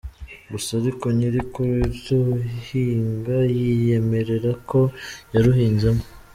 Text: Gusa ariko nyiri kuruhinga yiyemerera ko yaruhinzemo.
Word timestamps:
Gusa 0.51 0.69
ariko 0.81 1.05
nyiri 1.17 1.39
kuruhinga 1.53 3.37
yiyemerera 3.55 4.51
ko 4.69 4.79
yaruhinzemo. 5.33 6.03